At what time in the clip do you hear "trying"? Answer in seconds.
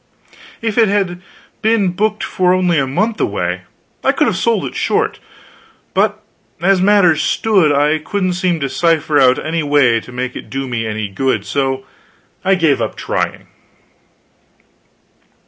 12.95-13.45